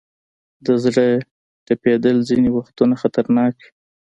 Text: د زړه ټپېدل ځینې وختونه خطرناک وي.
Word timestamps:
د 0.65 0.67
زړه 0.83 1.05
ټپېدل 1.65 2.15
ځینې 2.29 2.49
وختونه 2.57 2.93
خطرناک 3.01 3.53
وي. 3.63 3.69